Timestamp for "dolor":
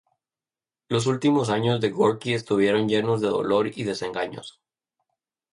3.27-3.67